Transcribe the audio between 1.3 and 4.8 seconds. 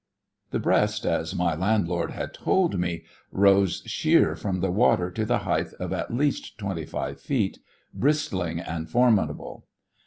my landlord had told me, rose sheer from the